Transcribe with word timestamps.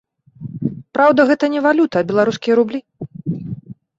Праўда, 0.97 1.25
гэта 1.33 1.45
не 1.55 1.59
валюта, 1.67 1.95
а 2.03 2.07
беларускія 2.11 2.53
рублі. 2.61 2.79